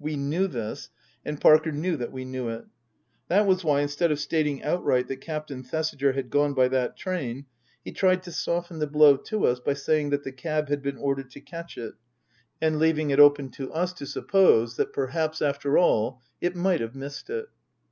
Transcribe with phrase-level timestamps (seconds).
[0.00, 0.90] We knew this;
[1.24, 2.64] and Parker knew that we knew it.
[3.28, 7.46] That was why, instead of stating outright that Captain Thesiger had gone by that train,
[7.84, 10.98] he tried to soften the blow to us by saying that the cab had been
[10.98, 11.94] ordered to catch it,
[12.60, 16.22] and 234 Tasker Jevons leaving it open to us to suppose that perhaps, after all,
[16.40, 17.46] it might have missed it.